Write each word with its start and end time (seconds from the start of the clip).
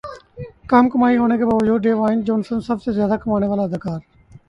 کم 0.69 0.89
کمائی 0.89 1.17
ہونے 1.17 1.37
کے 1.37 1.45
باوجود 1.45 1.81
ڈیوائن 1.81 2.21
جونسن 2.23 2.61
سب 2.61 2.83
سے 2.83 2.91
زیادہ 2.91 3.17
کمانے 3.23 3.47
والے 3.47 3.63
اداکار 3.63 3.99